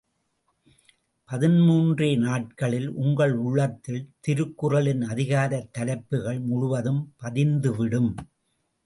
[1.29, 8.15] பதின்மூன்றே நாட்களில் உங்கள் உள்ளத்தில் திருக்குறளின் அதிகாரத் தலைப்புகள் முழுவதும் பதிந்து விடும்.